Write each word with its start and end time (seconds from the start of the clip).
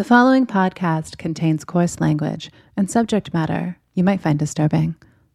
The 0.00 0.04
following 0.04 0.46
podcast 0.46 1.18
contains 1.18 1.62
coarse 1.62 2.00
language 2.00 2.50
and 2.74 2.90
subject 2.90 3.34
matter 3.34 3.76
you 3.92 4.02
might 4.02 4.22
find 4.22 4.38
disturbing. 4.38 4.94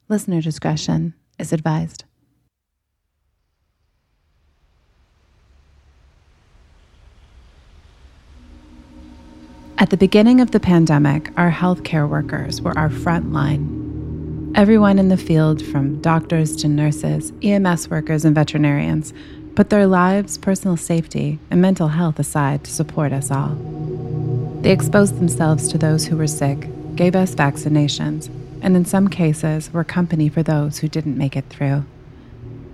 Listener 0.10 0.42
discretion 0.42 1.14
is 1.38 1.54
advised. 1.54 2.04
At 9.78 9.92
the 9.92 9.98
beginning 9.98 10.42
of 10.42 10.50
the 10.50 10.60
pandemic, 10.60 11.30
our 11.38 11.52
healthcare 11.52 12.10
workers 12.10 12.60
were 12.60 12.76
our 12.76 12.90
front 12.90 13.32
line. 13.32 14.52
Everyone 14.56 14.98
in 14.98 15.10
the 15.10 15.16
field, 15.16 15.64
from 15.64 16.02
doctors 16.02 16.56
to 16.56 16.68
nurses, 16.68 17.32
EMS 17.44 17.92
workers, 17.92 18.26
and 18.26 18.34
veterinarians, 18.34 19.14
put 19.56 19.70
their 19.70 19.86
lives, 19.86 20.40
personal 20.40 20.76
safety, 20.76 21.38
and 21.52 21.62
mental 21.62 21.90
health 21.90 22.18
aside 22.18 22.64
to 22.64 22.72
support 22.72 23.14
us 23.14 23.30
all. 23.30 23.56
They 24.66 24.72
exposed 24.72 25.20
themselves 25.20 25.68
to 25.68 25.78
those 25.78 26.08
who 26.08 26.18
were 26.18 26.26
sick, 26.26 26.68
gave 26.96 27.16
us 27.16 27.36
vaccinations, 27.36 28.32
and 28.64 28.76
in 28.76 28.84
some 28.84 29.10
cases 29.10 29.72
were 29.72 29.84
company 29.84 30.28
for 30.28 30.42
those 30.42 30.80
who 30.80 30.88
didn't 30.88 31.20
make 31.20 31.38
it 31.38 31.46
through. 31.52 31.86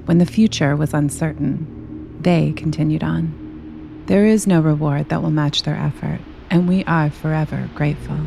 When 0.05 0.17
the 0.17 0.25
future 0.25 0.77
was 0.77 0.93
uncertain, 0.93 2.15
they 2.21 2.53
continued 2.53 3.03
on. 3.03 4.03
There 4.05 4.25
is 4.25 4.47
no 4.47 4.61
reward 4.61 5.09
that 5.09 5.21
will 5.21 5.31
match 5.31 5.63
their 5.63 5.75
effort, 5.75 6.21
and 6.49 6.65
we 6.65 6.85
are 6.85 7.09
forever 7.09 7.69
grateful. 7.75 8.19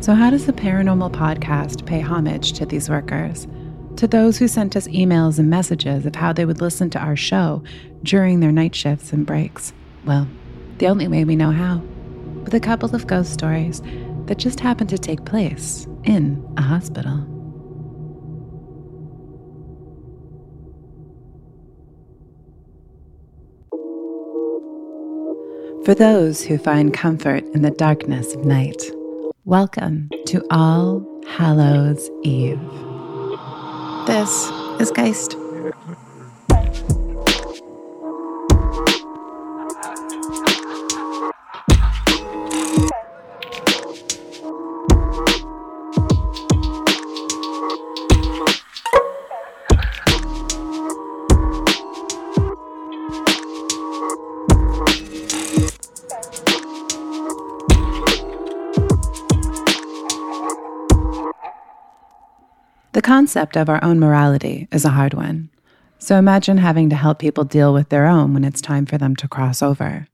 So, 0.00 0.14
how 0.14 0.30
does 0.30 0.46
the 0.46 0.54
Paranormal 0.54 1.12
Podcast 1.12 1.84
pay 1.84 2.00
homage 2.00 2.54
to 2.54 2.64
these 2.64 2.88
workers? 2.88 3.46
To 3.96 4.06
those 4.06 4.38
who 4.38 4.48
sent 4.48 4.76
us 4.76 4.88
emails 4.88 5.38
and 5.38 5.50
messages 5.50 6.06
of 6.06 6.16
how 6.16 6.32
they 6.32 6.46
would 6.46 6.62
listen 6.62 6.88
to 6.88 7.00
our 7.00 7.16
show 7.16 7.62
during 8.02 8.40
their 8.40 8.50
night 8.50 8.74
shifts 8.74 9.12
and 9.12 9.26
breaks? 9.26 9.74
Well, 10.06 10.26
the 10.78 10.86
only 10.86 11.06
way 11.06 11.24
we 11.24 11.36
know 11.36 11.50
how 11.50 11.82
with 12.50 12.60
a 12.60 12.66
couple 12.66 12.92
of 12.96 13.06
ghost 13.06 13.32
stories 13.32 13.80
that 14.26 14.36
just 14.36 14.58
happened 14.58 14.90
to 14.90 14.98
take 14.98 15.24
place 15.24 15.86
in 16.02 16.44
a 16.56 16.62
hospital. 16.62 17.24
For 25.84 25.94
those 25.94 26.42
who 26.42 26.58
find 26.58 26.92
comfort 26.92 27.44
in 27.54 27.62
the 27.62 27.70
darkness 27.70 28.34
of 28.34 28.44
night, 28.44 28.82
welcome 29.44 30.10
to 30.26 30.44
All 30.50 31.06
Hallows 31.28 32.10
Eve. 32.24 32.60
This 34.08 34.50
is 34.80 34.90
Geist. 34.90 35.36
Concept 63.30 63.56
of 63.56 63.68
our 63.68 63.78
own 63.84 64.00
morality 64.00 64.66
is 64.72 64.84
a 64.84 64.88
hard 64.88 65.14
one. 65.14 65.48
So 66.00 66.16
imagine 66.16 66.58
having 66.58 66.90
to 66.90 66.96
help 66.96 67.20
people 67.20 67.44
deal 67.44 67.72
with 67.72 67.88
their 67.88 68.06
own 68.06 68.34
when 68.34 68.42
it's 68.42 68.60
time 68.60 68.86
for 68.86 68.98
them 68.98 69.14
to 69.14 69.28
cross 69.28 69.62
over. 69.62 70.08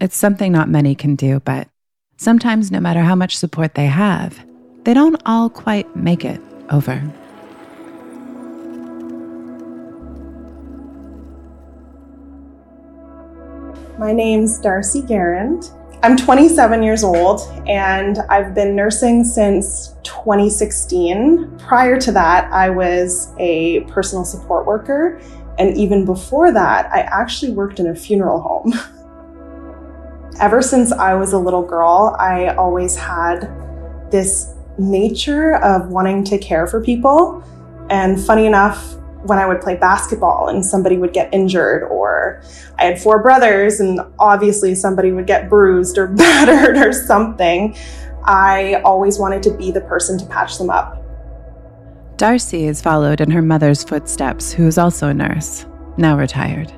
It's 0.00 0.16
something 0.16 0.50
not 0.50 0.68
many 0.68 0.96
can 0.96 1.14
do, 1.14 1.38
but 1.38 1.68
sometimes, 2.16 2.72
no 2.72 2.80
matter 2.80 3.02
how 3.02 3.14
much 3.14 3.38
support 3.38 3.76
they 3.76 3.86
have, 3.86 4.44
they 4.82 4.92
don't 4.94 5.22
all 5.26 5.48
quite 5.48 5.94
make 5.94 6.24
it 6.24 6.40
over. 6.70 7.00
My 13.96 14.12
name's 14.12 14.58
Darcy 14.58 15.02
Garand. 15.02 15.70
I'm 16.02 16.16
27 16.16 16.82
years 16.82 17.04
old 17.04 17.42
and 17.68 18.20
I've 18.30 18.54
been 18.54 18.74
nursing 18.74 19.22
since 19.22 19.96
2016. 20.02 21.58
Prior 21.58 22.00
to 22.00 22.10
that, 22.12 22.50
I 22.50 22.70
was 22.70 23.34
a 23.38 23.80
personal 23.80 24.24
support 24.24 24.64
worker. 24.64 25.20
And 25.58 25.76
even 25.76 26.06
before 26.06 26.52
that, 26.52 26.90
I 26.90 27.00
actually 27.00 27.52
worked 27.52 27.80
in 27.80 27.88
a 27.88 27.94
funeral 27.94 28.40
home. 28.40 28.72
Ever 30.40 30.62
since 30.62 30.90
I 30.90 31.12
was 31.12 31.34
a 31.34 31.38
little 31.38 31.62
girl, 31.62 32.16
I 32.18 32.54
always 32.54 32.96
had 32.96 33.50
this 34.10 34.54
nature 34.78 35.56
of 35.56 35.88
wanting 35.88 36.24
to 36.24 36.38
care 36.38 36.66
for 36.66 36.82
people. 36.82 37.44
And 37.90 38.18
funny 38.18 38.46
enough, 38.46 38.96
when 39.22 39.38
I 39.38 39.46
would 39.46 39.60
play 39.60 39.76
basketball 39.76 40.48
and 40.48 40.64
somebody 40.64 40.96
would 40.96 41.12
get 41.12 41.32
injured, 41.32 41.82
or 41.84 42.42
I 42.78 42.84
had 42.84 43.00
four 43.00 43.22
brothers 43.22 43.80
and 43.80 44.00
obviously 44.18 44.74
somebody 44.74 45.12
would 45.12 45.26
get 45.26 45.48
bruised 45.48 45.98
or 45.98 46.06
battered 46.16 46.76
or 46.76 46.92
something, 46.92 47.76
I 48.24 48.74
always 48.84 49.18
wanted 49.18 49.42
to 49.44 49.50
be 49.50 49.70
the 49.70 49.80
person 49.80 50.18
to 50.18 50.26
patch 50.26 50.58
them 50.58 50.70
up. 50.70 50.96
Darcy 52.16 52.66
has 52.66 52.82
followed 52.82 53.20
in 53.20 53.30
her 53.30 53.40
mother's 53.40 53.82
footsteps, 53.82 54.52
who 54.52 54.66
is 54.66 54.76
also 54.76 55.08
a 55.08 55.14
nurse, 55.14 55.64
now 55.96 56.18
retired. 56.18 56.70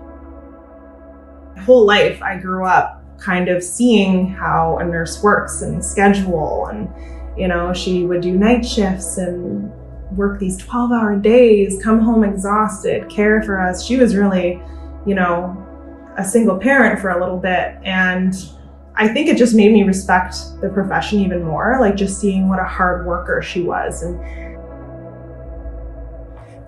My 1.57 1.63
whole 1.63 1.85
life, 1.85 2.23
I 2.23 2.39
grew 2.39 2.65
up 2.65 3.03
kind 3.19 3.49
of 3.49 3.63
seeing 3.63 4.29
how 4.29 4.79
a 4.79 4.85
nurse 4.85 5.23
works 5.23 5.63
and 5.63 5.85
schedule, 5.85 6.67
and 6.67 6.89
you 7.37 7.49
know, 7.49 7.73
she 7.73 8.05
would 8.05 8.21
do 8.21 8.37
night 8.37 8.65
shifts 8.65 9.19
and 9.19 9.73
work 10.17 10.39
these 10.39 10.57
12 10.59 10.93
hour 10.93 11.17
days, 11.17 11.83
come 11.83 12.01
home 12.01 12.25
exhausted, 12.25 13.09
care 13.09 13.43
for 13.43 13.61
us. 13.61 13.85
She 13.85 13.97
was 13.97 14.15
really, 14.15 14.61
you 15.07 15.15
know, 15.15 15.57
a 16.17 16.25
single 16.25 16.59
parent 16.59 17.01
for 17.01 17.11
a 17.11 17.21
little 17.21 17.39
bit. 17.39 17.77
And 17.83 18.35
I 18.95 19.09
think 19.09 19.29
it 19.29 19.37
just 19.37 19.55
made 19.55 19.73
me 19.73 19.83
respect 19.85 20.37
the 20.61 20.69
profession 20.69 21.21
even 21.21 21.43
more, 21.43 21.79
like 21.81 21.97
just 21.97 22.21
seeing 22.21 22.49
what 22.49 22.59
a 22.59 22.65
hard 22.65 23.07
worker 23.07 23.41
she 23.41 23.63
was. 23.63 24.03
And 24.03 24.21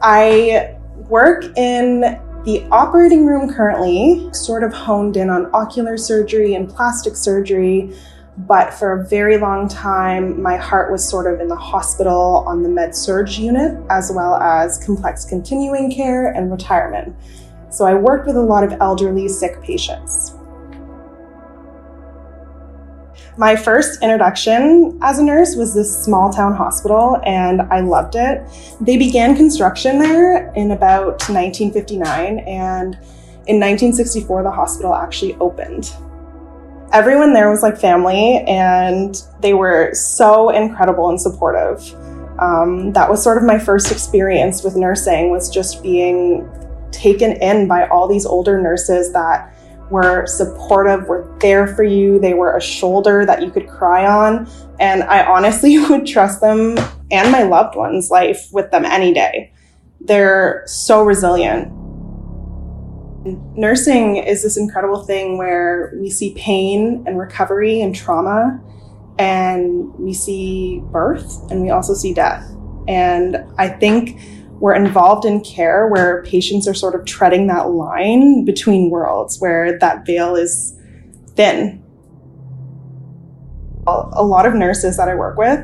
I 0.02 0.76
work 1.08 1.44
in 1.56 2.20
the 2.44 2.66
operating 2.70 3.26
room 3.26 3.52
currently, 3.52 4.28
sort 4.32 4.62
of 4.62 4.72
honed 4.72 5.16
in 5.16 5.30
on 5.30 5.48
ocular 5.54 5.96
surgery 5.96 6.54
and 6.54 6.68
plastic 6.68 7.16
surgery. 7.16 7.94
But 8.36 8.74
for 8.74 9.00
a 9.00 9.06
very 9.06 9.38
long 9.38 9.68
time, 9.68 10.42
my 10.42 10.56
heart 10.56 10.90
was 10.90 11.08
sort 11.08 11.32
of 11.32 11.40
in 11.40 11.46
the 11.46 11.56
hospital 11.56 12.44
on 12.48 12.64
the 12.64 12.68
med 12.68 12.94
surg 12.94 13.30
unit, 13.30 13.80
as 13.90 14.10
well 14.12 14.34
as 14.36 14.84
complex 14.84 15.24
continuing 15.24 15.92
care 15.92 16.32
and 16.32 16.50
retirement. 16.50 17.14
So 17.70 17.84
I 17.84 17.94
worked 17.94 18.26
with 18.26 18.36
a 18.36 18.42
lot 18.42 18.64
of 18.64 18.72
elderly, 18.80 19.28
sick 19.28 19.62
patients. 19.62 20.34
My 23.36 23.56
first 23.56 24.00
introduction 24.02 24.98
as 25.02 25.18
a 25.18 25.24
nurse 25.24 25.56
was 25.56 25.74
this 25.74 26.04
small 26.04 26.32
town 26.32 26.54
hospital, 26.54 27.20
and 27.24 27.62
I 27.62 27.80
loved 27.80 28.14
it. 28.14 28.44
They 28.80 28.96
began 28.96 29.36
construction 29.36 29.98
there 29.98 30.52
in 30.54 30.70
about 30.70 31.28
1959, 31.28 32.38
and 32.40 32.94
in 33.46 33.60
1964, 33.60 34.44
the 34.44 34.50
hospital 34.50 34.94
actually 34.94 35.34
opened 35.34 35.92
everyone 36.92 37.32
there 37.32 37.50
was 37.50 37.62
like 37.62 37.78
family 37.78 38.44
and 38.46 39.22
they 39.40 39.54
were 39.54 39.92
so 39.94 40.50
incredible 40.50 41.08
and 41.08 41.20
supportive. 41.20 41.94
Um, 42.38 42.92
that 42.92 43.08
was 43.08 43.22
sort 43.22 43.36
of 43.38 43.44
my 43.44 43.58
first 43.58 43.92
experience 43.92 44.64
with 44.64 44.76
nursing 44.76 45.30
was 45.30 45.48
just 45.48 45.82
being 45.82 46.48
taken 46.90 47.32
in 47.32 47.68
by 47.68 47.86
all 47.88 48.08
these 48.08 48.26
older 48.26 48.60
nurses 48.60 49.12
that 49.12 49.54
were 49.90 50.26
supportive, 50.26 51.06
were 51.06 51.28
there 51.40 51.66
for 51.66 51.84
you. 51.84 52.18
They 52.18 52.34
were 52.34 52.56
a 52.56 52.60
shoulder 52.60 53.24
that 53.26 53.42
you 53.42 53.50
could 53.50 53.68
cry 53.68 54.06
on. 54.06 54.48
And 54.80 55.02
I 55.04 55.24
honestly 55.24 55.78
would 55.88 56.06
trust 56.06 56.40
them 56.40 56.76
and 57.10 57.30
my 57.30 57.42
loved 57.42 57.76
one's 57.76 58.10
life 58.10 58.48
with 58.52 58.70
them 58.70 58.84
any 58.84 59.12
day. 59.12 59.52
They're 60.00 60.64
so 60.66 61.04
resilient. 61.04 61.72
Nursing 63.24 64.16
is 64.16 64.42
this 64.42 64.58
incredible 64.58 65.02
thing 65.02 65.38
where 65.38 65.94
we 65.98 66.10
see 66.10 66.34
pain 66.34 67.02
and 67.06 67.18
recovery 67.18 67.80
and 67.80 67.94
trauma, 67.94 68.60
and 69.18 69.94
we 69.94 70.12
see 70.12 70.82
birth 70.90 71.50
and 71.50 71.62
we 71.62 71.70
also 71.70 71.94
see 71.94 72.12
death. 72.12 72.46
And 72.86 73.38
I 73.56 73.68
think 73.68 74.20
we're 74.60 74.74
involved 74.74 75.24
in 75.24 75.40
care 75.40 75.88
where 75.88 76.22
patients 76.24 76.68
are 76.68 76.74
sort 76.74 76.94
of 76.94 77.06
treading 77.06 77.46
that 77.46 77.70
line 77.70 78.44
between 78.44 78.90
worlds, 78.90 79.40
where 79.40 79.78
that 79.78 80.04
veil 80.04 80.36
is 80.36 80.78
thin. 81.34 81.82
A 83.86 84.22
lot 84.22 84.46
of 84.46 84.54
nurses 84.54 84.96
that 84.98 85.08
I 85.08 85.14
work 85.14 85.38
with 85.38 85.60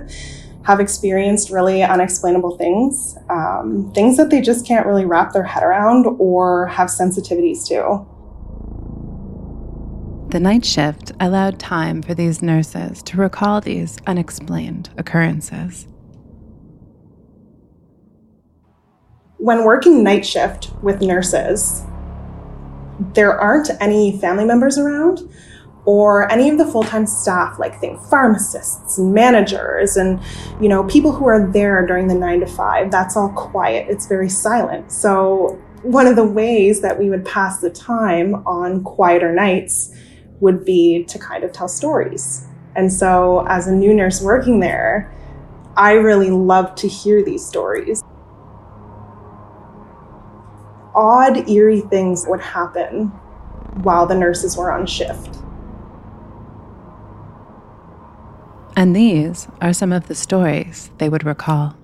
have 0.64 0.80
experienced 0.80 1.50
really 1.50 1.82
unexplainable 1.82 2.56
things, 2.56 3.16
um, 3.30 3.90
things 3.94 4.16
that 4.16 4.30
they 4.30 4.40
just 4.40 4.66
can't 4.66 4.86
really 4.86 5.06
wrap 5.06 5.32
their 5.32 5.42
head 5.42 5.62
around 5.62 6.06
or 6.18 6.66
have 6.66 6.88
sensitivities 6.88 7.66
to. 7.68 8.06
The 10.30 10.38
night 10.38 10.64
shift 10.64 11.12
allowed 11.18 11.58
time 11.58 12.02
for 12.02 12.14
these 12.14 12.40
nurses 12.40 13.02
to 13.04 13.16
recall 13.16 13.60
these 13.60 13.98
unexplained 14.06 14.90
occurrences. 14.96 15.88
When 19.38 19.64
working 19.64 20.04
night 20.04 20.24
shift 20.24 20.70
with 20.82 21.00
nurses, 21.00 21.82
there 23.14 23.32
aren't 23.40 23.70
any 23.80 24.20
family 24.20 24.44
members 24.44 24.78
around 24.78 25.20
or 25.87 26.31
any 26.31 26.50
of 26.50 26.59
the 26.59 26.67
full-time 26.67 27.06
staff 27.06 27.59
like 27.59 27.79
think 27.81 28.00
pharmacists 28.03 28.99
and 28.99 29.15
managers 29.15 29.97
and 29.97 30.21
you 30.61 30.69
know 30.69 30.85
people 30.85 31.11
who 31.11 31.27
are 31.27 31.50
there 31.53 31.87
during 31.87 32.06
the 32.06 32.15
9 32.15 32.41
to 32.41 32.47
5 32.47 32.91
that's 32.91 33.17
all 33.17 33.31
quiet. 33.31 33.87
It's 33.88 34.06
very 34.06 34.29
silent. 34.29 34.93
So 34.93 35.59
one 35.82 36.06
of 36.06 36.17
the 36.17 36.25
ways 36.25 36.82
that 36.82 36.99
we 36.99 37.09
would 37.09 37.25
pass 37.25 37.61
the 37.61 37.71
time 37.71 38.35
on 38.47 38.85
quieter 38.85 39.32
nights 39.32 39.94
would 40.41 40.65
be 40.65 41.05
to 41.05 41.19
kind 41.19 41.44
of 41.44 41.53
tell 41.53 41.69
stories. 41.69 42.47
And 42.77 42.93
so 42.93 43.47
as 43.49 43.67
a 43.67 43.73
new 43.73 43.94
nurse 43.94 44.23
working 44.23 44.61
there 44.61 45.15
i 45.77 45.93
really 45.93 46.31
loved 46.31 46.77
to 46.79 46.88
hear 46.88 47.25
these 47.25 47.47
stories. 47.47 48.03
Odd 50.94 51.49
eerie 51.49 51.81
things 51.82 52.27
would 52.27 52.41
happen 52.41 53.06
while 53.82 54.05
the 54.05 54.17
nurses 54.17 54.56
were 54.56 54.73
on 54.73 54.85
shift 54.85 55.41
And 58.81 58.97
these 58.97 59.47
are 59.61 59.75
some 59.75 59.93
of 59.93 60.09
the 60.09 60.15
stories 60.15 60.91
they 60.97 61.11
would 61.11 61.23
recall. 61.23 61.77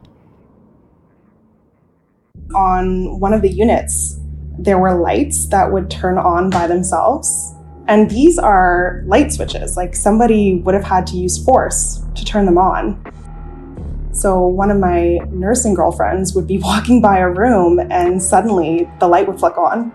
On 2.54 3.20
one 3.20 3.34
of 3.34 3.42
the 3.42 3.50
units, 3.50 4.18
there 4.58 4.78
were 4.78 4.98
lights 4.98 5.46
that 5.48 5.70
would 5.70 5.90
turn 5.90 6.16
on 6.16 6.48
by 6.48 6.66
themselves. 6.66 7.52
And 7.86 8.08
these 8.08 8.38
are 8.38 9.02
light 9.04 9.30
switches, 9.30 9.76
like 9.76 9.94
somebody 9.94 10.62
would 10.64 10.74
have 10.74 10.84
had 10.84 11.06
to 11.08 11.18
use 11.18 11.36
force 11.44 12.02
to 12.14 12.24
turn 12.24 12.46
them 12.46 12.56
on. 12.56 12.98
So, 14.12 14.46
one 14.46 14.70
of 14.70 14.78
my 14.78 15.18
nursing 15.28 15.74
girlfriends 15.74 16.34
would 16.34 16.46
be 16.46 16.56
walking 16.62 17.02
by 17.02 17.18
a 17.18 17.28
room 17.28 17.78
and 17.78 18.22
suddenly 18.22 18.90
the 19.00 19.06
light 19.06 19.28
would 19.28 19.38
flick 19.38 19.58
on, 19.58 19.92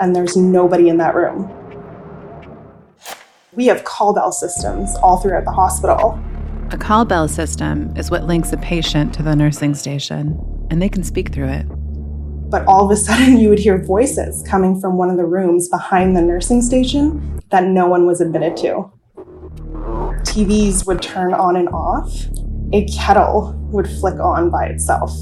and 0.00 0.16
there's 0.16 0.34
nobody 0.34 0.88
in 0.88 0.96
that 0.96 1.14
room. 1.14 1.50
We 3.54 3.66
have 3.66 3.84
call 3.84 4.14
bell 4.14 4.32
systems 4.32 4.96
all 5.02 5.18
throughout 5.18 5.44
the 5.44 5.52
hospital. 5.52 6.18
A 6.70 6.78
call 6.78 7.04
bell 7.04 7.28
system 7.28 7.94
is 7.98 8.10
what 8.10 8.24
links 8.24 8.50
a 8.54 8.56
patient 8.56 9.12
to 9.14 9.22
the 9.22 9.36
nursing 9.36 9.74
station, 9.74 10.40
and 10.70 10.80
they 10.80 10.88
can 10.88 11.04
speak 11.04 11.34
through 11.34 11.48
it. 11.48 11.66
But 12.48 12.64
all 12.66 12.86
of 12.86 12.90
a 12.90 12.96
sudden, 12.96 13.36
you 13.38 13.50
would 13.50 13.58
hear 13.58 13.84
voices 13.84 14.42
coming 14.48 14.80
from 14.80 14.96
one 14.96 15.10
of 15.10 15.18
the 15.18 15.26
rooms 15.26 15.68
behind 15.68 16.16
the 16.16 16.22
nursing 16.22 16.62
station 16.62 17.40
that 17.50 17.64
no 17.64 17.86
one 17.86 18.06
was 18.06 18.22
admitted 18.22 18.56
to. 18.58 18.90
TVs 20.24 20.86
would 20.86 21.02
turn 21.02 21.34
on 21.34 21.56
and 21.56 21.68
off. 21.68 22.10
A 22.72 22.86
kettle 22.86 23.52
would 23.70 23.86
flick 23.86 24.18
on 24.18 24.48
by 24.48 24.64
itself. 24.64 25.12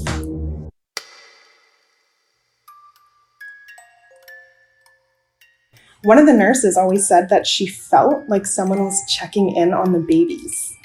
One 6.03 6.17
of 6.17 6.25
the 6.25 6.33
nurses 6.33 6.77
always 6.77 7.07
said 7.07 7.29
that 7.29 7.45
she 7.45 7.67
felt 7.67 8.27
like 8.27 8.47
someone 8.47 8.83
was 8.83 9.03
checking 9.07 9.55
in 9.55 9.71
on 9.71 9.91
the 9.91 9.99
babies. 9.99 10.75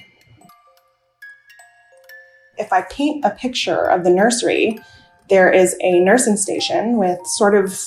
If 2.58 2.70
I 2.70 2.82
paint 2.82 3.24
a 3.24 3.30
picture 3.30 3.82
of 3.82 4.04
the 4.04 4.10
nursery, 4.10 4.78
there 5.30 5.50
is 5.50 5.74
a 5.80 6.00
nursing 6.00 6.36
station 6.36 6.98
with 6.98 7.18
sort 7.26 7.54
of 7.54 7.78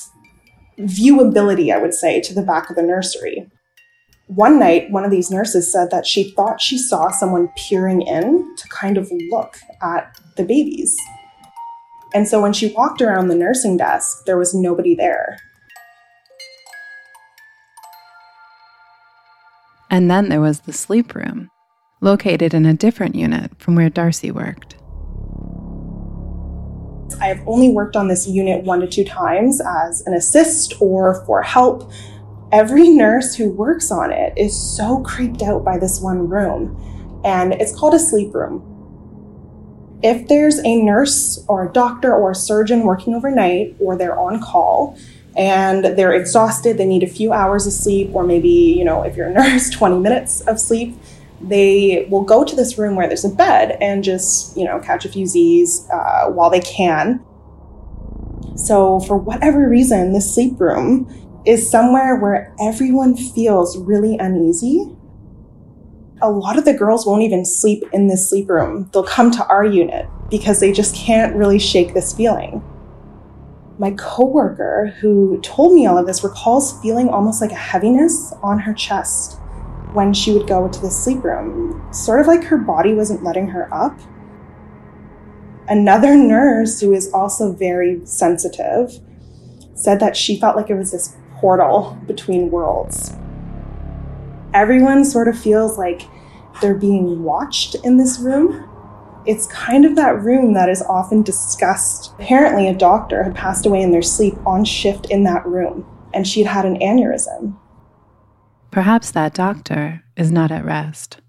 viewability, 0.80 1.74
I 1.74 1.78
would 1.78 1.94
say, 1.94 2.20
to 2.22 2.34
the 2.34 2.42
back 2.42 2.70
of 2.70 2.76
the 2.76 2.82
nursery. 2.82 3.48
One 4.28 4.60
night, 4.60 4.92
one 4.92 5.06
of 5.06 5.12
these 5.12 5.32
nurses 5.32 5.72
said 5.72 5.92
that 5.92 6.08
she 6.08 6.32
thought 6.32 6.62
she 6.62 6.78
saw 6.78 7.10
someone 7.10 7.50
peering 7.56 8.02
in 8.02 8.56
to 8.58 8.68
kind 8.70 8.98
of 8.98 9.12
look 9.30 9.58
at 9.82 10.20
the 10.36 10.44
babies. 10.44 10.96
And 12.14 12.28
so 12.28 12.42
when 12.42 12.54
she 12.54 12.74
walked 12.74 13.02
around 13.02 13.28
the 13.28 13.36
nursing 13.36 13.78
desk, 13.78 14.26
there 14.26 14.38
was 14.38 14.54
nobody 14.54 14.96
there. 14.96 15.38
And 19.90 20.10
then 20.10 20.30
there 20.30 20.42
was 20.42 20.62
the 20.62 20.74
sleep 20.74 21.16
room, 21.16 21.50
located 22.02 22.54
in 22.54 22.66
a 22.66 22.74
different 22.74 23.16
unit 23.16 23.52
from 23.58 23.76
where 23.76 23.90
Darcy 23.90 24.32
worked. 24.32 24.76
I 27.20 27.28
have 27.28 27.42
only 27.48 27.70
worked 27.70 27.96
on 27.96 28.08
this 28.08 28.28
unit 28.28 28.64
one 28.64 28.82
to 28.82 28.88
two 28.88 29.04
times 29.04 29.62
as 29.62 30.02
an 30.06 30.14
assist 30.14 30.76
or 30.80 31.26
for 31.26 31.42
help. 31.42 31.92
Every 32.52 32.90
nurse 32.90 33.36
who 33.36 33.50
works 33.50 33.92
on 33.92 34.12
it 34.12 34.34
is 34.38 34.56
so 34.78 35.02
creeped 35.02 35.42
out 35.42 35.66
by 35.66 35.78
this 35.78 36.00
one 36.00 36.30
room, 36.30 37.22
and 37.26 37.54
it's 37.54 37.76
called 37.76 37.94
a 37.94 38.00
sleep 38.00 38.34
room. 38.34 38.66
If 40.02 40.28
there's 40.30 40.60
a 40.60 40.82
nurse 40.82 41.44
or 41.50 41.68
a 41.68 41.74
doctor 41.74 42.14
or 42.16 42.32
a 42.32 42.36
surgeon 42.36 42.84
working 42.84 43.14
overnight 43.14 43.76
or 43.80 43.98
they're 43.98 44.18
on 44.18 44.40
call, 44.42 44.98
and 45.40 45.86
they're 45.98 46.14
exhausted, 46.14 46.78
they 46.78 46.86
need 46.86 47.02
a 47.02 47.08
few 47.08 47.32
hours 47.32 47.66
of 47.66 47.72
sleep, 47.72 48.10
or 48.14 48.26
maybe, 48.26 48.50
you 48.50 48.84
know, 48.84 49.04
if 49.04 49.16
you're 49.16 49.28
a 49.28 49.34
nurse, 49.34 49.70
20 49.70 49.98
minutes 50.00 50.42
of 50.42 50.60
sleep, 50.60 50.98
they 51.42 52.06
will 52.12 52.24
go 52.24 52.44
to 52.44 52.56
this 52.58 52.78
room 52.78 52.98
where 52.98 53.08
there's 53.08 53.24
a 53.24 53.30
bed 53.30 53.78
and 53.80 54.04
just, 54.04 54.58
you 54.58 54.66
know, 54.66 54.80
catch 54.80 55.06
a 55.06 55.10
few 55.10 55.26
Z's 55.26 55.88
uh, 55.94 56.26
while 56.26 56.50
they 56.50 56.60
can. 56.60 57.24
So, 58.58 59.00
for 59.00 59.18
whatever 59.18 59.70
reason, 59.70 60.12
this 60.12 60.36
sleep 60.36 60.60
room 60.60 61.08
is 61.46 61.72
somewhere 61.72 62.18
where 62.18 62.54
everyone 62.62 63.16
feels 63.16 63.78
really 63.78 64.18
uneasy. 64.18 64.94
A 66.22 66.30
lot 66.30 66.58
of 66.58 66.66
the 66.66 66.74
girls 66.74 67.08
won't 67.08 67.24
even 67.24 67.46
sleep 67.46 67.86
in 67.94 68.10
this 68.10 68.30
sleep 68.30 68.50
room. 68.50 68.90
They'll 68.92 69.04
come 69.04 69.32
to 69.32 69.48
our 69.48 69.64
unit 69.64 70.06
because 70.30 70.60
they 70.60 70.74
just 70.74 70.94
can't 70.94 71.34
really 71.38 71.60
shake 71.60 71.94
this 71.94 72.14
feeling 72.14 72.62
my 73.80 73.92
coworker 73.92 74.94
who 75.00 75.40
told 75.42 75.74
me 75.74 75.88
all 75.88 75.98
of 75.98 76.06
this 76.06 76.24
recalls 76.24 76.80
feeling 76.82 77.08
almost 77.08 77.42
like 77.42 77.52
a 77.52 77.56
heaviness 77.56 78.34
on 78.44 78.60
her 78.60 78.74
chest 78.74 79.40
when 79.94 80.14
she 80.14 80.34
would 80.34 80.46
go 80.48 80.68
to 80.68 80.82
the 80.82 80.92
sleep 80.92 81.24
room, 81.24 81.88
sort 81.92 82.20
of 82.20 82.28
like 82.28 82.44
her 82.44 82.58
body 82.58 82.94
wasn't 82.94 83.24
letting 83.24 83.48
her 83.48 83.74
up. 83.74 83.98
Another 85.68 86.16
nurse 86.16 86.82
who 86.82 86.94
is 86.94 87.12
also 87.14 87.54
very 87.54 88.06
sensitive 88.06 89.00
said 89.76 90.00
that 90.02 90.18
she 90.18 90.38
felt 90.38 90.58
like 90.58 90.70
it 90.70 90.76
was 90.76 90.92
this 90.92 91.16
portal 91.36 91.98
between 92.06 92.52
worlds. 92.52 93.14
Everyone 94.54 95.06
sort 95.06 95.30
of 95.30 95.40
feels 95.40 95.78
like 95.78 96.02
they're 96.62 96.76
being 96.76 97.24
watched 97.24 97.76
in 97.86 97.96
this 97.96 98.20
room 98.20 98.69
it's 99.26 99.48
kind 99.48 99.86
of 99.86 99.96
that 99.96 100.22
room 100.22 100.54
that 100.54 100.70
is 100.70 100.82
often 100.84 101.22
discussed. 101.22 102.14
Apparently, 102.20 102.68
a 102.68 102.74
doctor 102.74 103.24
had 103.24 103.36
passed 103.36 103.66
away 103.66 103.82
in 103.82 103.92
their 103.92 104.02
sleep 104.02 104.36
on 104.46 104.66
shift 104.66 105.10
in 105.10 105.24
that 105.24 105.46
room, 105.46 105.86
and 106.14 106.28
she'd 106.28 106.48
had 106.48 106.66
an 106.66 106.80
aneurysm. 106.80 107.58
Perhaps 108.72 109.12
that 109.12 109.34
doctor 109.34 110.04
is 110.16 110.32
not 110.32 110.52
at 110.52 110.66
rest. 110.66 111.20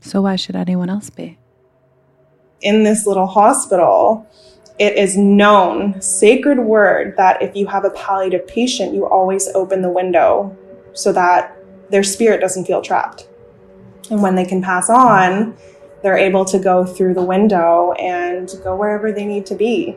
So, 0.00 0.22
why 0.22 0.36
should 0.36 0.56
anyone 0.56 0.90
else 0.90 1.10
be? 1.10 1.38
In 2.60 2.82
this 2.82 3.06
little 3.06 3.26
hospital, 3.26 4.26
it 4.78 4.96
is 4.96 5.16
known, 5.16 6.00
sacred 6.00 6.58
word, 6.58 7.16
that 7.16 7.40
if 7.42 7.54
you 7.54 7.66
have 7.66 7.84
a 7.84 7.90
palliative 7.90 8.46
patient, 8.46 8.94
you 8.94 9.06
always 9.06 9.48
open 9.54 9.82
the 9.82 9.90
window 9.90 10.56
so 10.92 11.12
that 11.12 11.56
their 11.90 12.02
spirit 12.02 12.40
doesn't 12.40 12.64
feel 12.64 12.82
trapped. 12.82 13.28
And 14.10 14.22
when 14.22 14.34
they 14.34 14.44
can 14.44 14.62
pass 14.62 14.90
on, 14.90 15.56
they're 16.04 16.18
able 16.18 16.44
to 16.44 16.58
go 16.58 16.84
through 16.84 17.14
the 17.14 17.22
window 17.22 17.92
and 17.92 18.54
go 18.62 18.76
wherever 18.76 19.10
they 19.10 19.24
need 19.24 19.46
to 19.46 19.54
be. 19.54 19.96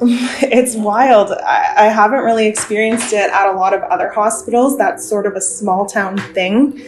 it's 0.00 0.76
wild. 0.76 1.32
I, 1.32 1.74
I, 1.76 1.84
haven't 1.86 2.20
really 2.20 2.46
experienced 2.46 3.12
it 3.12 3.28
at 3.28 3.52
a 3.52 3.56
lot 3.56 3.74
of 3.74 3.82
other 3.82 4.08
hospitals. 4.12 4.78
That's 4.78 5.04
sort 5.04 5.26
of 5.26 5.34
a 5.34 5.40
small 5.40 5.84
town 5.86 6.16
thing. 6.32 6.80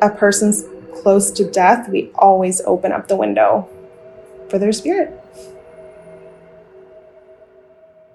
A 0.00 0.10
person's 0.10 0.64
close 1.02 1.32
to 1.32 1.50
death, 1.50 1.88
we 1.88 2.12
always 2.14 2.60
open 2.66 2.92
up 2.92 3.08
the 3.08 3.16
window 3.16 3.68
for 4.48 4.60
their 4.60 4.72
spirit. 4.72 5.12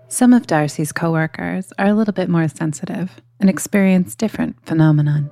Some 0.08 0.32
of 0.32 0.48
Darcy's 0.48 0.94
coworkers 0.94 1.74
are 1.78 1.88
a 1.88 1.94
little 1.94 2.14
bit 2.14 2.30
more 2.30 2.48
sensitive 2.48 3.20
and 3.42 3.50
experience 3.50 4.16
different 4.16 4.66
phenomenon. 4.66 5.30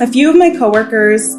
A 0.00 0.08
few 0.08 0.28
of 0.28 0.34
my 0.34 0.50
coworkers 0.50 1.36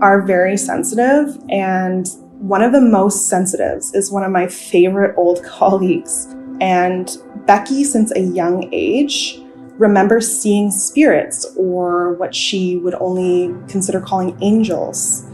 are 0.00 0.22
very 0.22 0.56
sensitive 0.56 1.38
and 1.48 2.08
one 2.38 2.62
of 2.62 2.72
the 2.72 2.80
most 2.80 3.28
sensitives 3.28 3.94
is 3.94 4.12
one 4.12 4.22
of 4.22 4.30
my 4.30 4.46
favorite 4.46 5.14
old 5.16 5.42
colleagues. 5.44 6.26
And 6.60 7.16
Becky, 7.46 7.84
since 7.84 8.12
a 8.12 8.20
young 8.20 8.68
age, 8.72 9.40
remembers 9.78 10.26
seeing 10.40 10.70
spirits 10.70 11.46
or 11.56 12.14
what 12.14 12.34
she 12.34 12.76
would 12.78 12.94
only 12.94 13.54
consider 13.68 14.00
calling 14.00 14.36
angels. 14.42 15.24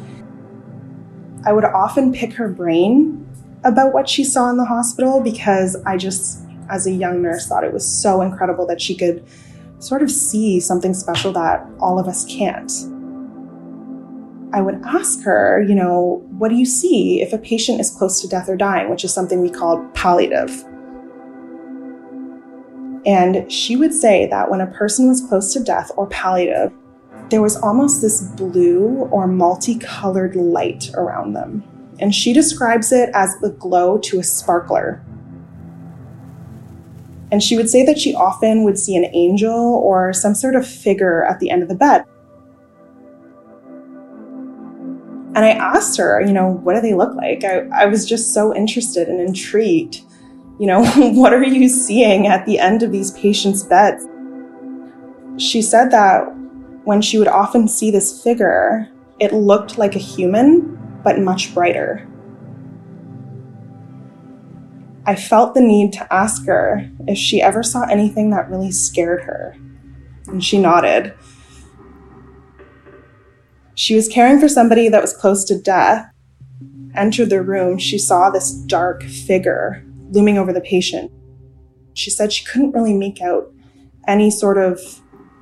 I 1.45 1.53
would 1.53 1.65
often 1.65 2.13
pick 2.13 2.33
her 2.35 2.49
brain 2.49 3.29
about 3.65 3.93
what 3.93 4.09
she 4.09 4.25
saw 4.25 4.51
in 4.51 4.57
the 4.57 4.65
hospital 4.65 5.21
because 5.21 5.77
I 5.87 5.97
just, 5.97 6.45
as 6.69 6.87
a 6.87 6.93
young 6.93 7.23
nurse, 7.23 7.47
thought 7.47 7.65
it 7.65 7.73
was 7.73 7.87
so 7.87 8.21
incredible 8.21 8.67
that 8.67 8.81
she 8.81 8.97
could 8.97 9.25
sort 9.79 10.03
of 10.03 10.11
see 10.11 10.61
something 10.61 10.95
special 10.95 11.33
that 11.33 11.67
all 11.81 11.99
of 11.99 12.09
us 12.09 12.25
can't. 12.25 12.71
I 14.55 14.61
would 14.61 14.83
ask 14.85 15.23
her, 15.23 15.65
you 15.67 15.75
know, 15.75 16.23
what 16.31 16.51
do 16.51 16.57
you 16.57 16.67
see 16.67 17.23
if 17.23 17.33
a 17.33 17.39
patient 17.39 17.81
is 17.81 17.91
close 17.91 18.21
to 18.21 18.29
death 18.29 18.49
or 18.49 18.57
dying, 18.57 18.91
which 18.91 19.03
is 19.03 19.13
something 19.13 19.41
we 19.41 19.51
call 19.51 19.83
palliative. 19.95 20.65
And 23.07 23.51
she 23.51 23.77
would 23.77 23.95
say 23.95 24.27
that 24.27 24.51
when 24.51 24.61
a 24.61 24.67
person 24.67 25.09
was 25.09 25.23
close 25.23 25.53
to 25.55 25.61
death 25.61 25.91
or 25.97 26.07
palliative, 26.07 26.73
there 27.31 27.41
was 27.41 27.57
almost 27.57 28.03
this 28.03 28.21
blue 28.21 29.09
or 29.11 29.27
multicolored 29.27 30.37
light 30.37 30.91
around 30.95 31.33
them. 31.33 31.65
And 31.99 32.15
she 32.15 32.35
describes 32.35 32.93
it 32.93 33.09
as 33.15 33.35
the 33.41 33.51
glow 33.51 33.97
to 33.99 34.21
a 34.21 34.23
sparkler. 34.23 35.03
And 37.31 37.43
she 37.43 37.57
would 37.57 37.71
say 37.71 37.87
that 37.87 37.99
she 37.99 38.15
often 38.15 38.65
would 38.65 38.79
see 38.79 38.97
an 38.97 39.07
angel 39.15 39.81
or 39.83 40.13
some 40.13 40.35
sort 40.35 40.55
of 40.55 40.67
figure 40.67 41.25
at 41.25 41.41
the 41.41 41.49
end 41.49 41.63
of 41.63 41.71
the 41.71 41.75
bed. 41.75 42.05
And 45.35 45.45
I 45.47 45.51
asked 45.51 45.97
her, 45.97 46.21
you 46.21 46.33
know, 46.33 46.47
what 46.49 46.75
do 46.75 46.81
they 46.81 46.95
look 46.95 47.15
like? 47.15 47.43
I, 47.43 47.67
I 47.73 47.87
was 47.87 48.07
just 48.07 48.35
so 48.35 48.55
interested 48.55 49.09
and 49.09 49.21
intrigued. 49.21 50.03
You 50.59 50.67
know, 50.67 50.85
what 50.97 51.33
are 51.33 51.45
you 51.45 51.69
seeing 51.69 52.27
at 52.27 52.45
the 52.45 52.59
end 52.59 52.83
of 52.83 52.93
these 52.93 53.13
patients' 53.13 53.63
beds? 53.63 54.07
She 55.39 55.63
said 55.63 55.91
that 55.91 56.25
when 56.85 57.01
she 57.01 57.19
would 57.19 57.29
often 57.29 57.67
see 57.67 57.91
this 57.91 58.23
figure, 58.23 58.89
it 59.19 59.33
looked 59.33 59.79
like 59.79 59.97
a 59.97 60.01
human, 60.01 61.01
but 61.03 61.19
much 61.19 61.55
brighter. 61.55 62.07
I 65.05 65.17
felt 65.17 65.55
the 65.55 65.61
need 65.61 65.93
to 65.95 66.13
ask 66.13 66.47
her 66.47 66.89
if 67.09 67.19
she 67.19 67.43
ever 67.43 67.63
saw 67.63 67.85
anything 67.85 68.31
that 68.31 68.51
really 68.51 68.71
scared 68.71 69.23
her. 69.23 69.57
And 70.27 70.45
she 70.45 70.59
nodded. 70.59 71.15
She 73.75 73.95
was 73.95 74.09
caring 74.09 74.39
for 74.39 74.49
somebody 74.49 74.89
that 74.89 75.03
was 75.03 75.17
close 75.17 75.45
to 75.45 75.59
death. 75.59 76.09
Entered 76.95 77.31
the 77.31 77.43
room, 77.43 77.79
she 77.79 77.99
saw 77.99 78.29
this 78.29 78.53
dark 78.53 79.03
figure 79.03 79.83
looming 80.11 80.37
over 80.37 80.53
the 80.53 80.61
patient. 80.61 81.11
She 81.95 82.11
said 82.11 82.33
she 82.33 82.45
couldn't 82.45 82.73
really 82.73 82.95
make 82.95 83.23
out 83.23 83.53
any 84.07 84.31
sort 84.31 84.59
of 84.59 84.81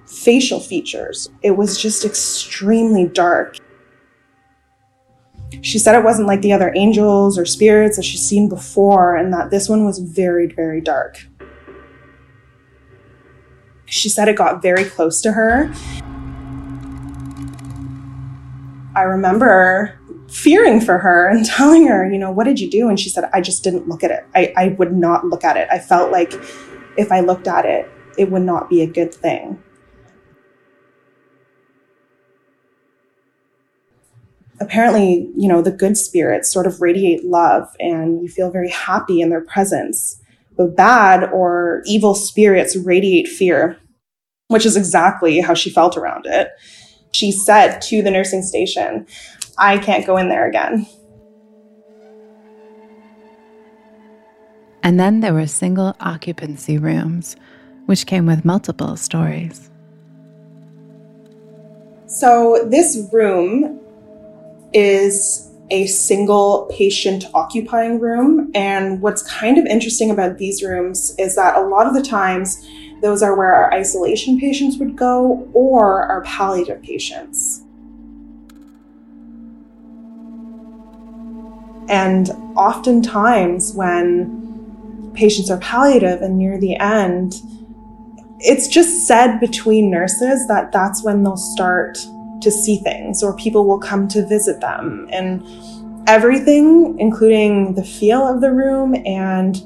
facial 0.07 0.61
features. 0.61 1.29
It 1.43 1.53
was 1.53 1.81
just 1.81 2.05
extremely 2.05 3.07
dark. 3.07 3.57
She 5.63 5.79
said 5.79 5.97
it 5.97 6.05
wasn't 6.05 6.29
like 6.29 6.43
the 6.43 6.53
other 6.53 6.73
angels 6.77 7.37
or 7.37 7.45
spirits 7.45 7.97
that 7.97 8.05
she's 8.05 8.25
seen 8.25 8.49
before, 8.49 9.17
and 9.17 9.33
that 9.33 9.51
this 9.51 9.69
one 9.69 9.85
was 9.85 9.99
very, 9.99 10.47
very 10.47 10.81
dark. 10.81 11.19
She 13.87 14.09
said 14.09 14.29
it 14.29 14.37
got 14.37 14.63
very 14.63 14.85
close 14.85 15.21
to 15.23 15.33
her. 15.33 15.73
I 18.94 19.02
remember 19.02 19.99
fearing 20.28 20.80
for 20.80 20.99
her 20.99 21.28
and 21.28 21.44
telling 21.59 21.87
her, 21.87 22.11
you 22.11 22.18
know, 22.18 22.30
what 22.30 22.44
did 22.44 22.61
you 22.61 22.70
do? 22.70 22.88
And 22.88 22.99
she 22.99 23.09
said, 23.09 23.28
I 23.32 23.40
just 23.40 23.64
didn't 23.64 23.88
look 23.88 24.02
at 24.02 24.11
it. 24.11 24.26
I, 24.35 24.52
I 24.56 24.68
would 24.78 24.92
not 24.92 25.26
look 25.26 25.44
at 25.44 25.56
it. 25.56 25.68
I 25.70 25.78
felt 25.78 26.12
like 26.12 26.32
if 26.97 27.11
I 27.12 27.20
looked 27.20 27.49
at 27.49 27.64
it, 27.64 27.90
it 28.18 28.30
would 28.30 28.42
not 28.42 28.68
be 28.68 28.82
a 28.82 28.87
good 28.87 29.14
thing. 29.14 29.62
apparently, 34.61 35.30
you 35.37 35.49
know, 35.49 35.62
the 35.62 35.70
good 35.70 35.97
spirits 35.97 36.52
sort 36.52 36.66
of 36.66 36.80
radiate 36.80 37.25
love 37.25 37.68
and 37.80 38.23
you 38.23 38.28
feel 38.28 38.50
very 38.50 38.70
happy 38.70 39.20
in 39.20 39.30
their 39.30 39.40
presence. 39.40 40.20
But 40.56 40.76
bad 40.76 41.25
or 41.32 41.82
evil 41.87 42.14
spirits 42.14 42.76
radiate 42.76 43.26
fear, 43.26 43.78
which 44.49 44.66
is 44.66 44.76
exactly 44.76 45.40
how 45.40 45.54
she 45.54 45.70
felt 45.70 45.97
around 45.97 46.26
it. 46.26 46.50
She 47.21 47.33
said 47.33 47.83
to 47.83 48.00
the 48.00 48.11
nursing 48.11 48.43
station, 48.43 49.07
I 49.59 49.77
can't 49.77 50.07
go 50.07 50.17
in 50.17 50.31
there 50.31 50.49
again. 50.49 50.87
And 54.83 54.99
then 54.99 55.21
there 55.21 55.35
were 55.35 55.47
single 55.47 55.95
occupancy 56.00 56.79
rooms, 56.79 57.37
which 57.85 58.07
came 58.07 58.25
with 58.25 58.47
multiple 58.47 58.97
stories. 58.97 59.69
So, 62.07 62.67
this 62.71 63.07
room 63.12 63.79
is 64.73 65.53
a 65.71 65.89
single 65.89 66.71
patient 66.75 67.27
occupying 67.35 68.00
room. 68.00 68.50
And 68.55 69.03
what's 69.03 69.23
kind 69.25 69.59
of 69.59 69.67
interesting 69.67 70.11
about 70.11 70.39
these 70.39 70.62
rooms 70.62 71.15
is 71.19 71.37
that 71.37 71.55
a 71.55 71.69
lot 71.69 71.87
of 71.87 71.93
the 71.93 72.03
times, 72.03 72.67
those 73.00 73.23
are 73.23 73.37
where 73.37 73.54
our 73.54 73.73
isolation 73.73 74.38
patients 74.38 74.78
would 74.78 74.97
go 74.97 75.49
or 75.52 76.04
our 76.04 76.23
palliative 76.23 76.83
patients. 76.83 77.62
And 81.88 82.30
oftentimes, 82.57 83.73
when 83.75 85.12
patients 85.14 85.50
are 85.50 85.59
palliative 85.59 86.23
and 86.23 86.38
near 86.38 86.59
the 86.59 86.76
end, 86.76 87.35
it's 88.38 88.69
just 88.69 89.07
said 89.07 89.38
between 89.38 89.90
nurses 89.90 90.47
that 90.49 90.73
that's 90.73 91.02
when 91.02 91.23
they'll 91.23 91.37
start 91.37 91.99
to 92.42 92.50
see 92.50 92.78
things 92.78 93.23
or 93.23 93.37
people 93.37 93.66
will 93.66 93.78
come 93.78 94.09
to 94.09 94.26
visit 94.26 94.61
them 94.61 95.09
and 95.12 95.45
everything 96.09 96.99
including 96.99 97.75
the 97.75 97.85
feel 97.85 98.26
of 98.26 98.40
the 98.40 98.50
room 98.50 98.95
and 99.04 99.62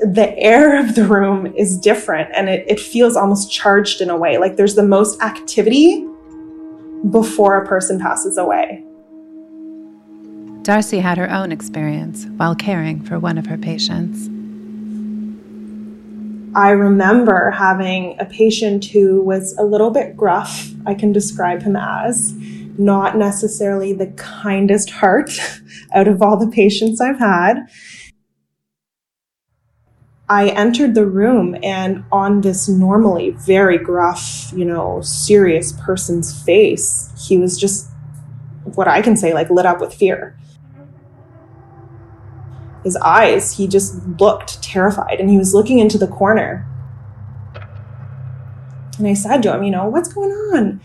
the 0.00 0.34
air 0.38 0.78
of 0.78 0.94
the 0.94 1.04
room 1.04 1.46
is 1.56 1.78
different 1.78 2.30
and 2.34 2.48
it, 2.48 2.64
it 2.68 2.80
feels 2.80 3.16
almost 3.16 3.52
charged 3.52 4.00
in 4.00 4.08
a 4.08 4.16
way 4.16 4.38
like 4.38 4.56
there's 4.56 4.74
the 4.74 4.82
most 4.82 5.20
activity 5.22 6.06
before 7.10 7.56
a 7.56 7.66
person 7.66 7.98
passes 8.00 8.38
away 8.38 8.82
darcy 10.62 10.98
had 10.98 11.18
her 11.18 11.30
own 11.30 11.52
experience 11.52 12.26
while 12.36 12.54
caring 12.54 13.02
for 13.02 13.18
one 13.18 13.36
of 13.36 13.46
her 13.46 13.58
patients 13.58 14.28
I 16.54 16.70
remember 16.70 17.52
having 17.52 18.16
a 18.18 18.24
patient 18.24 18.86
who 18.86 19.22
was 19.22 19.56
a 19.56 19.62
little 19.62 19.90
bit 19.90 20.16
gruff, 20.16 20.72
I 20.84 20.94
can 20.94 21.12
describe 21.12 21.62
him 21.62 21.76
as, 21.76 22.34
not 22.76 23.16
necessarily 23.16 23.92
the 23.92 24.08
kindest 24.16 24.90
heart 24.90 25.30
out 25.94 26.08
of 26.08 26.22
all 26.22 26.36
the 26.36 26.50
patients 26.50 27.00
I've 27.00 27.20
had. 27.20 27.68
I 30.30 30.48
entered 30.48 30.94
the 30.94 31.06
room 31.06 31.54
and 31.62 32.04
on 32.10 32.40
this 32.40 32.68
normally 32.68 33.30
very 33.30 33.76
gruff, 33.76 34.50
you 34.56 34.64
know, 34.64 35.02
serious 35.02 35.72
person's 35.72 36.42
face, 36.42 37.12
he 37.28 37.36
was 37.36 37.58
just 37.58 37.90
what 38.62 38.88
I 38.88 39.02
can 39.02 39.16
say, 39.16 39.34
like 39.34 39.50
lit 39.50 39.66
up 39.66 39.80
with 39.80 39.92
fear 39.92 40.38
his 42.84 42.96
eyes, 42.96 43.56
he 43.56 43.66
just 43.66 44.06
looked 44.18 44.62
terrified 44.62 45.20
and 45.20 45.28
he 45.28 45.36
was 45.36 45.54
looking 45.54 45.78
into 45.78 45.98
the 45.98 46.06
corner. 46.06 46.66
And 48.98 49.06
I 49.06 49.14
said 49.14 49.42
to 49.42 49.54
him, 49.54 49.62
You 49.62 49.70
know, 49.70 49.88
what's 49.88 50.12
going 50.12 50.30
on? 50.30 50.80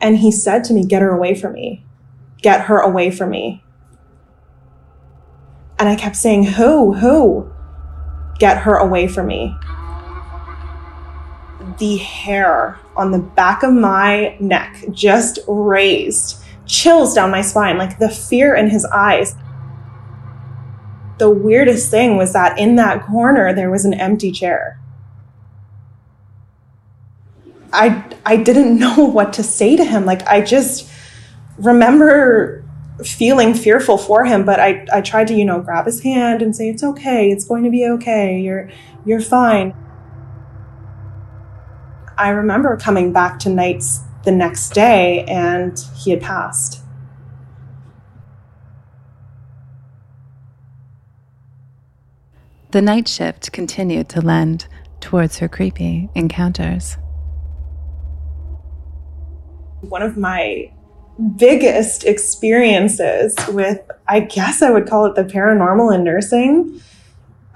And 0.00 0.18
he 0.18 0.30
said 0.30 0.64
to 0.64 0.72
me, 0.72 0.84
Get 0.84 1.02
her 1.02 1.10
away 1.10 1.34
from 1.34 1.54
me. 1.54 1.84
Get 2.42 2.62
her 2.62 2.78
away 2.78 3.10
from 3.10 3.30
me. 3.30 3.64
And 5.78 5.88
I 5.88 5.96
kept 5.96 6.16
saying, 6.16 6.44
Who? 6.44 6.94
Who? 6.94 7.52
Get 8.38 8.58
her 8.58 8.76
away 8.76 9.08
from 9.08 9.26
me. 9.26 9.56
The 11.78 11.96
hair 11.98 12.78
on 12.96 13.10
the 13.10 13.18
back 13.18 13.62
of 13.62 13.72
my 13.72 14.36
neck 14.40 14.84
just 14.90 15.38
raised, 15.46 16.42
chills 16.66 17.14
down 17.14 17.30
my 17.30 17.42
spine, 17.42 17.78
like 17.78 17.98
the 17.98 18.08
fear 18.08 18.54
in 18.54 18.70
his 18.70 18.84
eyes 18.86 19.34
the 21.18 21.28
weirdest 21.28 21.90
thing 21.90 22.16
was 22.16 22.32
that 22.32 22.58
in 22.58 22.76
that 22.76 23.04
corner 23.04 23.52
there 23.52 23.70
was 23.70 23.84
an 23.84 23.94
empty 23.94 24.32
chair. 24.32 24.80
I 27.72 28.04
I 28.24 28.36
didn't 28.36 28.78
know 28.80 29.04
what 29.04 29.32
to 29.34 29.42
say 29.42 29.76
to 29.76 29.84
him. 29.84 30.04
Like 30.04 30.26
I 30.26 30.40
just 30.40 30.88
remember 31.58 32.64
feeling 33.04 33.54
fearful 33.54 33.96
for 33.96 34.24
him, 34.24 34.44
but 34.44 34.58
I, 34.58 34.86
I 34.92 35.00
tried 35.00 35.28
to, 35.28 35.34
you 35.34 35.44
know, 35.44 35.60
grab 35.60 35.86
his 35.86 36.02
hand 36.02 36.42
and 36.42 36.54
say, 36.54 36.68
It's 36.68 36.82
okay, 36.82 37.30
it's 37.30 37.44
going 37.44 37.64
to 37.64 37.70
be 37.70 37.86
okay, 37.86 38.40
you're 38.40 38.70
you're 39.04 39.20
fine. 39.20 39.74
I 42.16 42.30
remember 42.30 42.76
coming 42.76 43.12
back 43.12 43.38
to 43.40 43.48
nights 43.48 44.00
the 44.24 44.32
next 44.32 44.70
day 44.70 45.24
and 45.24 45.78
he 45.96 46.10
had 46.10 46.20
passed. 46.20 46.82
The 52.72 52.82
night 52.82 53.08
shift 53.08 53.52
continued 53.52 54.08
to 54.10 54.20
lend 54.20 54.66
towards 55.00 55.38
her 55.38 55.48
creepy 55.48 56.10
encounters. 56.14 56.98
One 59.80 60.02
of 60.02 60.16
my 60.16 60.72
biggest 61.36 62.04
experiences 62.04 63.34
with, 63.48 63.80
I 64.06 64.20
guess 64.20 64.62
I 64.62 64.70
would 64.70 64.88
call 64.88 65.06
it 65.06 65.16
the 65.16 65.24
paranormal 65.24 65.94
in 65.94 66.04
nursing, 66.04 66.80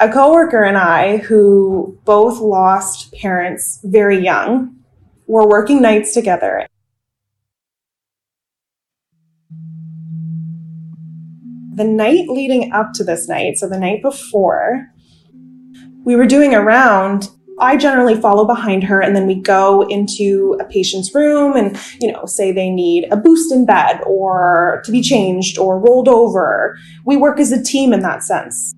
A 0.01 0.13
coworker 0.13 0.65
and 0.65 0.77
I, 0.77 1.19
who 1.19 1.97
both 2.05 2.41
lost 2.41 3.13
parents 3.13 3.79
very 3.85 4.19
young, 4.19 4.75
were 5.29 5.49
working 5.49 5.81
nights 5.81 6.13
together. 6.13 6.67
The 11.75 11.85
night 11.85 12.29
leading 12.29 12.73
up 12.73 12.93
to 12.95 13.05
this 13.05 13.29
night, 13.29 13.59
so 13.59 13.69
the 13.69 13.79
night 13.79 14.03
before, 14.03 14.89
we 16.05 16.17
were 16.17 16.27
doing 16.27 16.53
a 16.53 16.61
round 16.61 17.31
I 17.59 17.77
generally 17.77 18.21
follow 18.21 18.45
behind 18.45 18.85
her 18.85 19.01
and 19.01 19.15
then 19.15 19.27
we 19.27 19.35
go 19.35 19.83
into 19.89 20.57
a 20.61 20.65
patient's 20.65 21.15
room 21.15 21.57
and, 21.57 21.79
you 22.01 22.11
know, 22.11 22.25
say 22.25 22.51
they 22.51 22.71
need 22.71 23.07
a 23.13 23.17
boost 23.17 23.53
in 23.53 23.67
bed 23.67 24.01
or 24.07 24.83
to 24.85 24.93
be 24.93 25.03
changed 25.03 25.59
or 25.59 25.79
rolled 25.79 26.09
over. 26.09 26.77
We 27.05 27.17
work 27.17 27.39
as 27.39 27.53
a 27.53 27.63
team 27.63 27.93
in 27.93 28.01
that 28.01 28.23
sense. 28.23 28.73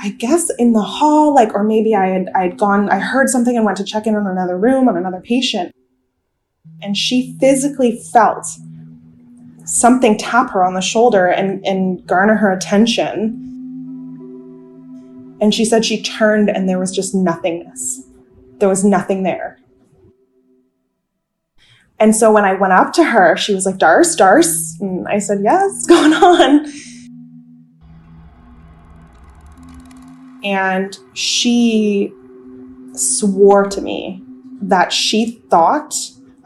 I 0.00 0.10
guess 0.10 0.50
in 0.58 0.72
the 0.72 0.82
hall, 0.82 1.34
like, 1.34 1.54
or 1.54 1.62
maybe 1.62 1.94
I 1.94 2.08
had, 2.08 2.28
I 2.34 2.42
had 2.42 2.58
gone, 2.58 2.88
I 2.88 2.98
heard 2.98 3.28
something 3.28 3.56
and 3.56 3.64
went 3.64 3.76
to 3.78 3.84
check 3.84 4.06
in 4.06 4.16
on 4.16 4.26
another 4.26 4.58
room 4.58 4.88
on 4.88 4.96
another 4.96 5.20
patient. 5.20 5.72
And 6.80 6.96
she 6.96 7.36
physically 7.38 8.00
felt 8.12 8.46
something 9.64 10.18
tap 10.18 10.50
her 10.50 10.64
on 10.64 10.74
the 10.74 10.80
shoulder 10.80 11.26
and, 11.26 11.64
and 11.64 12.04
garner 12.06 12.34
her 12.34 12.52
attention 12.52 13.51
and 15.42 15.52
she 15.52 15.64
said 15.64 15.84
she 15.84 16.00
turned 16.00 16.48
and 16.48 16.68
there 16.68 16.78
was 16.78 16.92
just 16.92 17.16
nothingness. 17.16 18.06
There 18.58 18.68
was 18.68 18.84
nothing 18.84 19.24
there. 19.24 19.58
And 21.98 22.14
so 22.14 22.32
when 22.32 22.44
I 22.44 22.54
went 22.54 22.72
up 22.72 22.92
to 22.94 23.02
her, 23.02 23.36
she 23.36 23.52
was 23.52 23.66
like, 23.66 23.74
Darce, 23.74 24.16
Darce. 24.16 24.80
And 24.80 25.06
I 25.08 25.18
said, 25.18 25.40
Yes, 25.42 25.68
what's 25.68 25.86
going 25.88 26.12
on? 26.12 26.72
And 30.44 30.96
she 31.14 32.12
swore 32.94 33.64
to 33.64 33.80
me 33.80 34.22
that 34.60 34.92
she 34.92 35.42
thought 35.50 35.96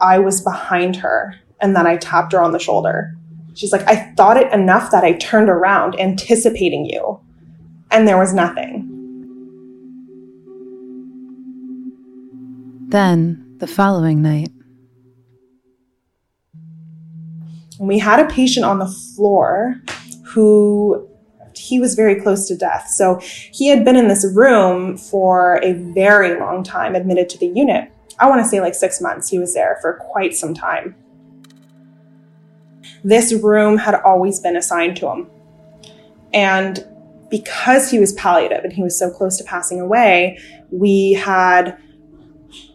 I 0.01 0.17
was 0.17 0.41
behind 0.41 0.95
her 0.97 1.35
and 1.61 1.75
that 1.75 1.85
I 1.85 1.97
tapped 1.97 2.33
her 2.33 2.41
on 2.41 2.51
the 2.51 2.59
shoulder. 2.59 3.15
She's 3.53 3.71
like, 3.71 3.87
I 3.87 4.11
thought 4.15 4.37
it 4.37 4.51
enough 4.51 4.89
that 4.89 5.03
I 5.03 5.13
turned 5.13 5.49
around 5.49 5.99
anticipating 5.99 6.85
you 6.85 7.19
and 7.91 8.07
there 8.07 8.17
was 8.17 8.33
nothing. 8.33 8.86
Then, 12.89 13.57
the 13.57 13.67
following 13.67 14.21
night, 14.21 14.49
we 17.81 17.99
had 17.99 18.21
a 18.21 18.29
patient 18.29 18.65
on 18.65 18.79
the 18.79 18.87
floor 18.87 19.81
who 20.23 21.05
he 21.53 21.81
was 21.81 21.95
very 21.95 22.15
close 22.21 22.47
to 22.47 22.55
death. 22.55 22.87
So 22.87 23.19
he 23.21 23.67
had 23.67 23.83
been 23.83 23.97
in 23.97 24.07
this 24.07 24.25
room 24.33 24.97
for 24.97 25.59
a 25.63 25.73
very 25.73 26.39
long 26.39 26.63
time, 26.63 26.95
admitted 26.95 27.27
to 27.31 27.37
the 27.37 27.47
unit. 27.47 27.91
I 28.19 28.29
want 28.29 28.41
to 28.41 28.47
say 28.47 28.61
like 28.61 28.73
six 28.73 29.01
months. 29.01 29.27
He 29.27 29.37
was 29.37 29.53
there 29.53 29.77
for 29.81 29.95
quite 29.95 30.33
some 30.33 30.53
time. 30.53 30.95
This 33.03 33.33
room 33.33 33.77
had 33.77 33.95
always 33.95 34.39
been 34.39 34.55
assigned 34.55 34.95
to 34.97 35.09
him. 35.09 35.29
And 36.33 36.85
because 37.29 37.91
he 37.91 37.99
was 37.99 38.13
palliative 38.13 38.63
and 38.63 38.71
he 38.71 38.81
was 38.81 38.97
so 38.97 39.11
close 39.11 39.37
to 39.39 39.43
passing 39.43 39.81
away, 39.81 40.39
we 40.71 41.13
had 41.13 41.77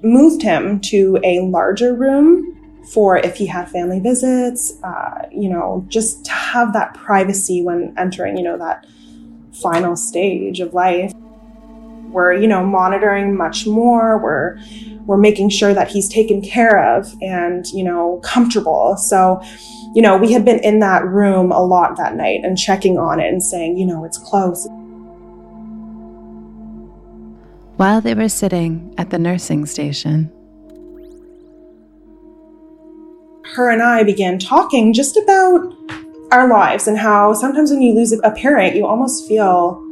moved 0.03 0.43
him 0.43 0.81
to 0.81 1.19
a 1.25 1.41
larger 1.41 1.95
room 1.95 2.59
for 2.93 3.17
if 3.17 3.37
he 3.37 3.47
had 3.47 3.69
family 3.71 4.01
visits, 4.01 4.75
uh, 4.83 5.27
you 5.31 5.49
know, 5.49 5.85
just 5.89 6.25
to 6.25 6.33
have 6.33 6.73
that 6.73 6.95
privacy 6.95 7.63
when 7.63 7.95
entering, 7.97 8.37
you 8.37 8.43
know, 8.43 8.59
that 8.59 8.87
final 9.53 9.97
stage 9.97 10.61
of 10.61 10.75
life. 10.75 11.13
We're, 12.11 12.35
you 12.35 12.47
know, 12.47 12.65
monitoring 12.65 13.37
much 13.37 13.67
more. 13.67 14.19
We're 14.19 14.59
we're 15.07 15.17
making 15.17 15.49
sure 15.49 15.75
that 15.75 15.89
he's 15.89 16.09
taken 16.09 16.41
care 16.41 16.97
of 16.97 17.13
and, 17.21 17.67
you 17.69 17.83
know, 17.83 18.21
comfortable. 18.23 18.97
So, 18.97 19.43
you 19.95 20.03
know, 20.03 20.17
we 20.17 20.33
had 20.33 20.45
been 20.45 20.61
in 20.61 20.79
that 20.81 21.05
room 21.05 21.51
a 21.51 21.65
lot 21.65 21.97
that 21.97 22.15
night 22.15 22.41
and 22.45 22.57
checking 22.57 22.99
on 22.99 23.19
it 23.19 23.29
and 23.29 23.43
saying, 23.43 23.79
you 23.79 23.87
know, 23.87 24.05
it's 24.05 24.19
close. 24.19 24.69
While 27.77 28.01
they 28.01 28.15
were 28.15 28.29
sitting 28.29 28.95
at 28.99 29.11
the 29.11 29.19
nursing 29.19 29.67
station, 29.67 30.31
her 33.55 33.71
and 33.71 33.83
I 33.83 34.03
began 34.03 34.39
talking 34.39 34.93
just 34.93 35.17
about 35.17 35.75
our 36.31 36.49
lives 36.49 36.87
and 36.87 36.97
how 36.97 37.35
sometimes 37.35 37.71
when 37.71 37.83
you 37.83 37.95
lose 37.95 38.13
a 38.13 38.31
parent, 38.31 38.77
you 38.77 38.87
almost 38.87 39.27
feel 39.29 39.83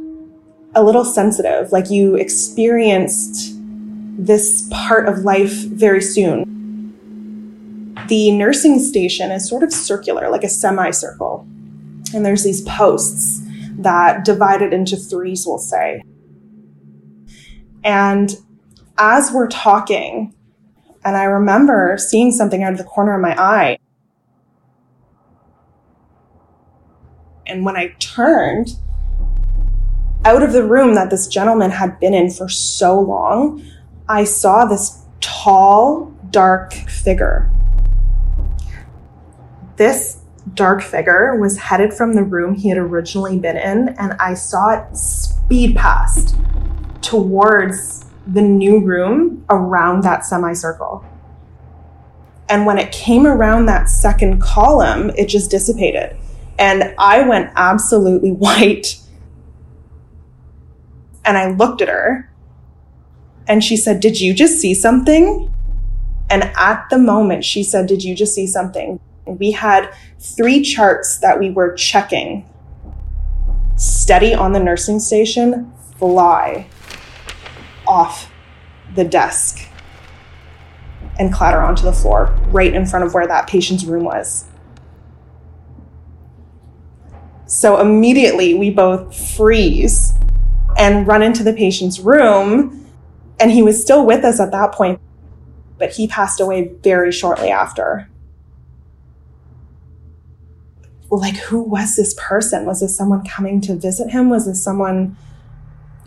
a 0.73 0.83
little 0.83 1.05
sensitive, 1.05 1.71
like 1.71 1.91
you 1.91 2.15
experienced 2.15 3.55
this 4.17 4.67
part 4.71 5.07
of 5.07 5.19
life 5.19 5.51
very 5.51 6.01
soon 6.01 6.51
the 8.11 8.29
nursing 8.31 8.77
station 8.77 9.31
is 9.31 9.47
sort 9.47 9.63
of 9.63 9.71
circular, 9.71 10.29
like 10.29 10.43
a 10.43 10.49
semicircle. 10.49 11.47
And 12.13 12.25
there's 12.25 12.43
these 12.43 12.61
posts 12.63 13.41
that 13.77 14.25
divide 14.25 14.61
it 14.61 14.73
into 14.73 14.97
threes, 14.97 15.45
we'll 15.47 15.57
say. 15.57 16.03
And 17.83 18.35
as 18.97 19.31
we're 19.31 19.47
talking, 19.47 20.33
and 21.03 21.17
I 21.17 21.23
remember 21.23 21.97
seeing 21.97 22.31
something 22.31 22.63
out 22.63 22.71
of 22.71 22.77
the 22.77 22.83
corner 22.83 23.15
of 23.15 23.21
my 23.21 23.35
eye. 23.37 23.79
And 27.47 27.65
when 27.65 27.75
I 27.75 27.95
turned 27.99 28.75
out 30.23 30.43
of 30.43 30.53
the 30.53 30.63
room 30.63 30.93
that 30.95 31.09
this 31.09 31.27
gentleman 31.27 31.71
had 31.71 31.99
been 31.99 32.13
in 32.13 32.29
for 32.29 32.47
so 32.47 32.99
long, 32.99 33.65
I 34.07 34.23
saw 34.23 34.65
this 34.65 35.03
tall, 35.19 36.13
dark 36.29 36.73
figure 36.73 37.51
this 39.81 40.19
dark 40.53 40.83
figure 40.83 41.35
was 41.37 41.57
headed 41.57 41.91
from 41.91 42.13
the 42.13 42.23
room 42.23 42.53
he 42.53 42.69
had 42.69 42.77
originally 42.77 43.39
been 43.39 43.57
in, 43.57 43.89
and 43.97 44.13
I 44.19 44.35
saw 44.35 44.69
it 44.69 44.95
speed 44.95 45.75
past 45.75 46.35
towards 47.01 48.05
the 48.27 48.41
new 48.41 48.79
room 48.79 49.43
around 49.49 50.03
that 50.03 50.25
semicircle. 50.25 51.05
And 52.49 52.65
when 52.65 52.77
it 52.77 52.91
came 52.91 53.25
around 53.25 53.65
that 53.65 53.89
second 53.89 54.41
column, 54.41 55.09
it 55.11 55.27
just 55.27 55.49
dissipated. 55.49 56.15
And 56.59 56.93
I 56.97 57.21
went 57.27 57.51
absolutely 57.55 58.31
white. 58.31 58.97
And 61.23 61.37
I 61.37 61.51
looked 61.51 61.81
at 61.81 61.87
her 61.87 62.29
and 63.47 63.63
she 63.63 63.77
said, 63.77 63.99
Did 63.99 64.19
you 64.19 64.33
just 64.33 64.59
see 64.59 64.73
something? 64.73 65.53
And 66.29 66.43
at 66.55 66.89
the 66.89 66.97
moment, 66.97 67.45
she 67.45 67.63
said, 67.63 67.87
Did 67.87 68.03
you 68.03 68.15
just 68.15 68.33
see 68.33 68.47
something? 68.47 68.99
We 69.25 69.51
had 69.51 69.93
three 70.19 70.61
charts 70.61 71.17
that 71.19 71.39
we 71.39 71.51
were 71.51 71.73
checking 71.73 72.47
steady 73.77 74.33
on 74.33 74.51
the 74.51 74.59
nursing 74.59 74.99
station, 74.99 75.71
fly 75.97 76.67
off 77.91 78.31
the 78.95 79.03
desk 79.03 79.67
and 81.19 81.33
clatter 81.33 81.59
onto 81.59 81.83
the 81.83 81.91
floor 81.91 82.33
right 82.47 82.73
in 82.73 82.85
front 82.85 83.05
of 83.05 83.13
where 83.13 83.27
that 83.27 83.47
patient's 83.47 83.83
room 83.83 84.05
was. 84.05 84.45
So 87.45 87.81
immediately 87.81 88.53
we 88.53 88.69
both 88.69 89.13
freeze 89.35 90.13
and 90.77 91.05
run 91.05 91.21
into 91.21 91.43
the 91.43 91.51
patient's 91.51 91.99
room. 91.99 92.87
And 93.41 93.51
he 93.51 93.61
was 93.61 93.81
still 93.81 94.05
with 94.05 94.23
us 94.23 94.39
at 94.39 94.51
that 94.51 94.71
point, 94.71 95.01
but 95.77 95.91
he 95.91 96.07
passed 96.07 96.39
away 96.39 96.71
very 96.81 97.11
shortly 97.11 97.49
after 97.49 98.07
like 101.19 101.35
who 101.35 101.61
was 101.61 101.97
this 101.97 102.15
person? 102.17 102.65
Was 102.65 102.79
this 102.79 102.95
someone 102.95 103.25
coming 103.25 103.59
to 103.61 103.75
visit 103.75 104.09
him? 104.11 104.29
Was 104.29 104.45
this 104.45 104.63
someone 104.63 105.17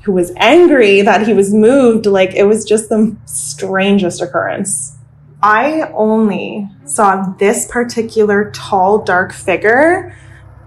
who 0.04 0.12
was 0.12 0.32
angry 0.36 1.00
that 1.00 1.26
he 1.26 1.32
was 1.32 1.52
moved? 1.52 2.06
Like 2.06 2.34
it 2.34 2.44
was 2.44 2.64
just 2.64 2.90
the 2.90 3.16
strangest 3.24 4.20
occurrence. 4.20 4.98
I 5.42 5.90
only 5.94 6.68
saw 6.84 7.34
this 7.38 7.66
particular 7.66 8.50
tall, 8.52 9.02
dark 9.02 9.32
figure 9.32 10.16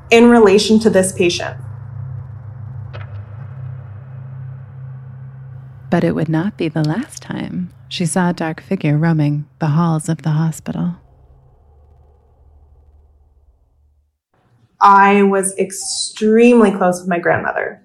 in 0.10 0.30
relation 0.30 0.80
to 0.80 0.90
this 0.90 1.12
patient. 1.12 1.58
But 5.90 6.04
it 6.04 6.16
would 6.16 6.30
not 6.30 6.58
be 6.58 6.68
the 6.68 6.84
last 6.84 7.22
time 7.22 7.72
she 7.90 8.06
saw 8.06 8.30
a 8.30 8.34
dark 8.34 8.62
figure 8.62 8.98
roaming 8.98 9.48
the 9.60 9.68
halls 9.68 10.10
of 10.10 10.24
the 10.24 10.32
hospital. 10.32 10.96
I 14.82 15.24
was 15.24 15.58
extremely 15.58 16.72
close 16.72 17.00
with 17.00 17.10
my 17.10 17.20
grandmother. 17.20 17.82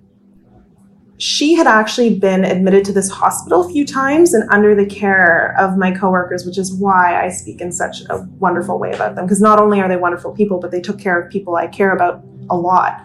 She 1.23 1.55
had 1.55 1.69
actually 1.69 2.19
been 2.19 2.45
admitted 2.45 2.85
to 2.87 2.93
this 2.93 3.09
hospital 3.09 3.65
a 3.65 3.71
few 3.71 3.87
times 3.87 4.35
and 4.35 4.43
under 4.51 4.75
the 4.75 4.85
care 4.85 5.55
of 5.57 5.79
my 5.79 5.93
coworkers, 5.93 6.45
which 6.45 6.59
is 6.59 6.75
why 6.75 7.25
I 7.25 7.29
speak 7.29 7.61
in 7.61 7.71
such 7.71 8.01
a 8.11 8.27
wonderful 8.41 8.77
way 8.77 8.91
about 8.91 9.15
them. 9.15 9.27
Because 9.27 9.41
not 9.41 9.61
only 9.61 9.81
are 9.81 9.89
they 9.89 9.97
wonderful 9.97 10.33
people, 10.33 10.59
but 10.59 10.73
they 10.73 10.81
took 10.81 10.99
care 10.99 11.21
of 11.21 11.31
people 11.31 11.55
I 11.55 11.69
care 11.69 11.93
about 11.95 12.25
a 12.51 12.57
lot. 12.57 13.03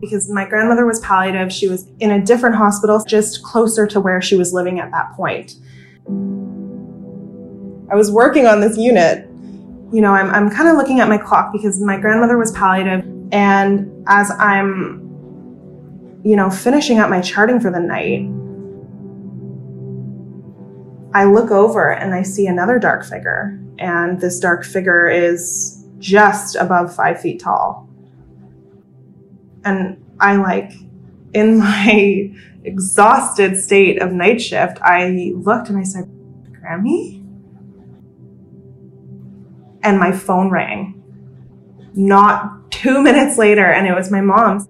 because 0.00 0.30
my 0.30 0.44
grandmother 0.44 0.86
was 0.86 1.00
palliative. 1.00 1.52
She 1.52 1.68
was 1.68 1.88
in 2.00 2.10
a 2.10 2.22
different 2.22 2.56
hospital, 2.56 3.02
just 3.06 3.42
closer 3.42 3.86
to 3.86 4.00
where 4.00 4.20
she 4.20 4.36
was 4.36 4.52
living 4.52 4.78
at 4.80 4.90
that 4.90 5.12
point. 5.14 5.56
I 7.90 7.94
was 7.94 8.10
working 8.10 8.46
on 8.46 8.60
this 8.60 8.76
unit. 8.76 9.26
You 9.92 10.00
know, 10.00 10.12
I'm, 10.12 10.30
I'm 10.30 10.50
kind 10.50 10.68
of 10.68 10.76
looking 10.76 11.00
at 11.00 11.08
my 11.08 11.18
clock 11.18 11.52
because 11.52 11.80
my 11.80 11.98
grandmother 11.98 12.36
was 12.36 12.52
palliative. 12.52 13.06
And 13.32 14.04
as 14.08 14.30
I'm, 14.32 15.05
you 16.26 16.34
know, 16.34 16.50
finishing 16.50 16.98
up 16.98 17.08
my 17.08 17.20
charting 17.20 17.60
for 17.60 17.70
the 17.70 17.78
night, 17.78 18.28
I 21.14 21.24
look 21.24 21.52
over 21.52 21.92
and 21.92 22.12
I 22.12 22.22
see 22.22 22.48
another 22.48 22.80
dark 22.80 23.04
figure. 23.04 23.60
And 23.78 24.20
this 24.20 24.40
dark 24.40 24.64
figure 24.64 25.08
is 25.08 25.86
just 26.00 26.56
above 26.56 26.92
five 26.92 27.20
feet 27.20 27.38
tall. 27.38 27.88
And 29.64 30.04
I 30.18 30.34
like, 30.34 30.72
in 31.32 31.58
my 31.60 32.34
exhausted 32.64 33.56
state 33.56 34.02
of 34.02 34.10
night 34.10 34.42
shift, 34.42 34.78
I 34.82 35.32
looked 35.36 35.68
and 35.68 35.78
I 35.78 35.84
said, 35.84 36.10
Grammy? 36.50 37.22
And 39.84 40.00
my 40.00 40.10
phone 40.10 40.50
rang. 40.50 41.00
Not 41.94 42.72
two 42.72 43.00
minutes 43.04 43.38
later, 43.38 43.66
and 43.66 43.86
it 43.86 43.94
was 43.94 44.10
my 44.10 44.20
mom's. 44.20 44.66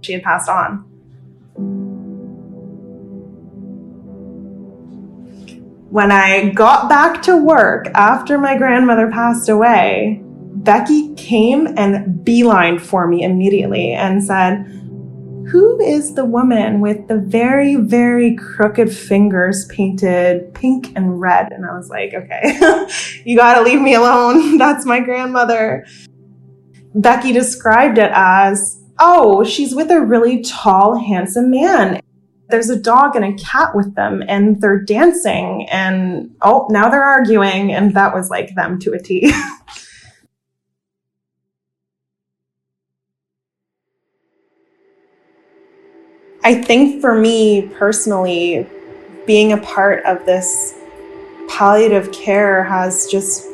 She 0.00 0.12
had 0.14 0.22
passed 0.22 0.48
on. 0.48 0.84
When 5.90 6.12
I 6.12 6.50
got 6.50 6.88
back 6.88 7.20
to 7.22 7.36
work 7.36 7.88
after 7.94 8.38
my 8.38 8.56
grandmother 8.56 9.10
passed 9.10 9.48
away, 9.48 10.22
Becky 10.22 11.12
came 11.14 11.66
and 11.76 12.24
beelined 12.24 12.80
for 12.80 13.08
me 13.08 13.24
immediately 13.24 13.92
and 13.92 14.22
said, 14.22 14.66
Who 15.50 15.80
is 15.80 16.14
the 16.14 16.24
woman 16.24 16.80
with 16.80 17.08
the 17.08 17.16
very, 17.16 17.74
very 17.74 18.36
crooked 18.36 18.94
fingers 18.94 19.66
painted 19.66 20.54
pink 20.54 20.92
and 20.94 21.20
red? 21.20 21.50
And 21.50 21.66
I 21.66 21.76
was 21.76 21.88
like, 21.88 22.14
Okay, 22.14 22.86
you 23.24 23.36
gotta 23.36 23.62
leave 23.62 23.80
me 23.80 23.94
alone. 23.94 24.58
That's 24.58 24.86
my 24.86 25.00
grandmother. 25.00 25.86
Becky 26.94 27.32
described 27.32 27.98
it 27.98 28.12
as, 28.14 28.79
Oh, 29.02 29.42
she's 29.44 29.74
with 29.74 29.90
a 29.90 29.98
really 30.00 30.42
tall, 30.42 30.98
handsome 30.98 31.50
man. 31.50 32.02
There's 32.50 32.68
a 32.68 32.78
dog 32.78 33.16
and 33.16 33.24
a 33.24 33.32
cat 33.42 33.74
with 33.74 33.94
them, 33.94 34.22
and 34.28 34.60
they're 34.60 34.78
dancing, 34.78 35.66
and 35.70 36.36
oh, 36.42 36.66
now 36.70 36.90
they're 36.90 37.02
arguing. 37.02 37.72
And 37.72 37.94
that 37.94 38.12
was 38.12 38.28
like 38.28 38.54
them 38.54 38.78
to 38.80 38.92
a 38.92 38.98
T. 38.98 39.32
I 46.44 46.54
think 46.54 47.00
for 47.00 47.14
me 47.14 47.68
personally, 47.78 48.66
being 49.26 49.52
a 49.52 49.58
part 49.58 50.04
of 50.04 50.26
this 50.26 50.74
palliative 51.48 52.12
care 52.12 52.64
has 52.64 53.06
just 53.06 53.46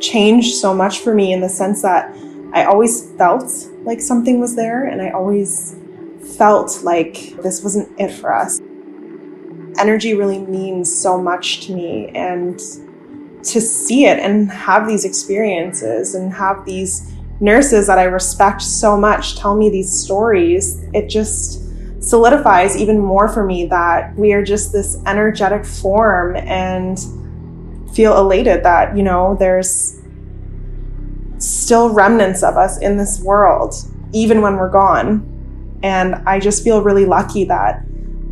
changed 0.00 0.54
so 0.54 0.72
much 0.74 1.00
for 1.00 1.14
me 1.14 1.32
in 1.32 1.40
the 1.40 1.48
sense 1.48 1.82
that 1.82 2.14
I 2.52 2.64
always 2.64 3.10
felt 3.12 3.50
like 3.84 4.00
something 4.00 4.40
was 4.40 4.56
there 4.56 4.84
and 4.84 5.00
I 5.00 5.10
always 5.10 5.76
felt 6.36 6.82
like 6.82 7.36
this 7.42 7.62
wasn't 7.62 7.88
it 8.00 8.10
for 8.10 8.34
us. 8.34 8.60
Energy 9.78 10.14
really 10.14 10.38
means 10.38 10.92
so 10.92 11.20
much 11.20 11.66
to 11.66 11.74
me 11.74 12.08
and 12.08 12.58
to 13.44 13.60
see 13.60 14.06
it 14.06 14.18
and 14.18 14.50
have 14.50 14.88
these 14.88 15.04
experiences 15.04 16.14
and 16.14 16.32
have 16.32 16.64
these 16.64 17.12
nurses 17.40 17.86
that 17.86 17.98
I 17.98 18.04
respect 18.04 18.62
so 18.62 18.96
much 18.96 19.36
tell 19.36 19.54
me 19.54 19.68
these 19.68 19.92
stories, 19.92 20.82
it 20.94 21.08
just 21.08 21.60
solidifies 22.02 22.76
even 22.76 22.98
more 22.98 23.28
for 23.28 23.44
me 23.44 23.66
that 23.66 24.14
we 24.16 24.32
are 24.32 24.44
just 24.44 24.72
this 24.72 25.02
energetic 25.06 25.64
form 25.64 26.36
and 26.36 26.98
feel 27.94 28.16
elated 28.16 28.62
that, 28.62 28.96
you 28.96 29.02
know, 29.02 29.36
there's 29.38 30.00
still 31.64 31.88
remnants 31.88 32.42
of 32.42 32.56
us 32.56 32.78
in 32.78 32.96
this 32.98 33.20
world, 33.20 33.74
even 34.12 34.42
when 34.42 34.56
we're 34.56 34.70
gone. 34.70 35.30
And 35.82 36.16
I 36.26 36.38
just 36.38 36.62
feel 36.62 36.82
really 36.82 37.06
lucky 37.06 37.44
that 37.46 37.82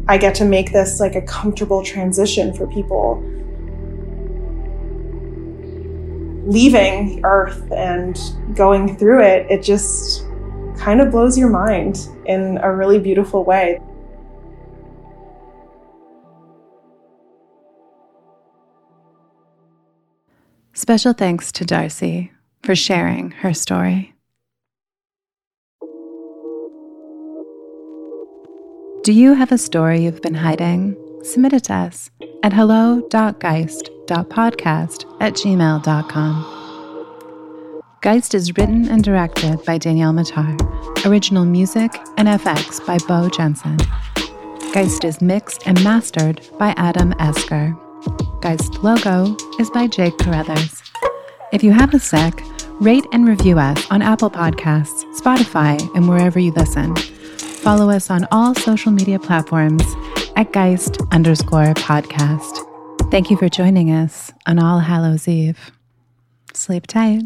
I 0.09 0.18
get 0.18 0.35
to 0.37 0.45
make 0.45 0.73
this 0.73 1.01
like 1.01 1.14
a 1.14 1.23
comfortable 1.23 1.83
transition 1.83 2.53
for 2.53 2.66
people 2.66 3.23
leaving 6.45 7.21
Earth 7.25 7.71
and 7.73 8.18
going 8.55 8.97
through 8.97 9.23
it. 9.23 9.47
It 9.51 9.62
just 9.62 10.27
kind 10.77 11.01
of 11.01 11.11
blows 11.11 11.38
your 11.38 11.49
mind 11.49 12.09
in 12.27 12.59
a 12.62 12.75
really 12.75 12.99
beautiful 12.99 13.45
way. 13.45 13.81
Special 20.75 21.12
thanks 21.12 21.53
to 21.53 21.64
Darcy 21.64 22.32
for 22.62 22.75
sharing 22.75 23.31
her 23.33 23.55
story. 23.55 24.14
Do 29.05 29.12
you 29.12 29.35
have 29.35 29.51
a 29.51 29.59
story 29.59 30.05
you've 30.05 30.22
been 30.22 30.35
hiding? 30.35 30.96
Submit 31.25 31.55
it 31.55 31.64
to 31.64 31.75
us 31.75 32.11
at 32.44 32.53
hello.geist.podcast 32.53 35.16
at 35.20 35.33
gmail.com. 35.35 36.59
Geist 38.01 38.35
is 38.35 38.57
written 38.57 38.88
and 38.88 39.05
directed 39.05 39.64
by 39.64 39.79
Danielle 39.79 40.12
Matar. 40.12 40.57
Original 41.07 41.44
music 41.44 41.92
and 42.16 42.29
FX 42.29 42.85
by 42.87 42.98
Beau 43.09 43.29
Jensen. 43.29 43.77
Geist 44.72 45.05
is 45.05 45.20
mixed 45.20 45.66
and 45.66 45.83
mastered 45.83 46.40
by 46.59 46.75
Adam 46.77 47.12
Esker. 47.18 47.77
Geist 48.40 48.83
logo 48.83 49.37
is 49.59 49.70
by 49.70 49.87
Jake 49.87 50.16
Carruthers. 50.18 50.83
If 51.53 51.62
you 51.62 51.72
have 51.72 51.94
a 51.94 51.98
sec, 51.98 52.42
rate 52.83 53.07
and 53.12 53.29
review 53.29 53.59
us 53.61 53.87
on 53.90 54.03
Apple 54.03 54.31
Podcasts, 54.31 55.05
Spotify, 55.21 55.79
and 55.95 56.09
wherever 56.09 56.40
you 56.40 56.51
listen. 56.53 56.95
Follow 57.62 57.88
us 57.90 58.11
on 58.11 58.27
all 58.33 58.57
social 58.57 58.90
media 58.90 59.21
platforms 59.21 59.85
at 60.35 60.53
Geist 60.53 60.99
underscore 61.12 61.75
podcast. 61.75 62.59
Thank 63.12 63.31
you 63.31 63.37
for 63.37 63.49
joining 63.49 63.92
us 63.92 64.33
on 64.47 64.59
All 64.59 64.81
Hallows 64.81 65.29
Eve. 65.29 65.71
Sleep 66.55 66.87
tight. 66.88 67.23